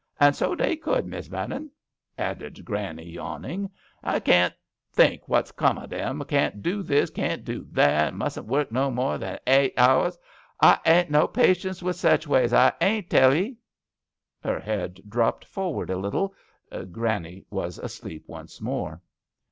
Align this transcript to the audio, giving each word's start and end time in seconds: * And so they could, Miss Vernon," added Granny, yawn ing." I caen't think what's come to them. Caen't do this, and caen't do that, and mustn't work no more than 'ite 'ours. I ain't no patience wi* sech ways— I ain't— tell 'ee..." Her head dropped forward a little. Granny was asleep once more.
* 0.13 0.19
And 0.19 0.35
so 0.35 0.55
they 0.55 0.77
could, 0.77 1.05
Miss 1.05 1.27
Vernon," 1.27 1.69
added 2.17 2.65
Granny, 2.65 3.07
yawn 3.07 3.45
ing." 3.45 3.69
I 4.13 4.19
caen't 4.19 4.55
think 4.91 5.29
what's 5.29 5.51
come 5.51 5.79
to 5.79 5.85
them. 5.85 6.23
Caen't 6.27 6.63
do 6.63 6.81
this, 6.81 7.11
and 7.11 7.17
caen't 7.17 7.45
do 7.45 7.67
that, 7.69 8.07
and 8.07 8.17
mustn't 8.17 8.47
work 8.47 8.71
no 8.71 8.89
more 8.89 9.19
than 9.19 9.37
'ite 9.45 9.75
'ours. 9.77 10.17
I 10.59 10.79
ain't 10.87 11.11
no 11.11 11.27
patience 11.27 11.81
wi* 11.81 11.91
sech 11.91 12.25
ways— 12.27 12.51
I 12.51 12.73
ain't— 12.81 13.11
tell 13.11 13.31
'ee..." 13.31 13.57
Her 14.43 14.59
head 14.59 15.01
dropped 15.07 15.45
forward 15.45 15.91
a 15.91 15.97
little. 15.99 16.33
Granny 16.91 17.45
was 17.51 17.77
asleep 17.77 18.23
once 18.27 18.59
more. 18.59 19.03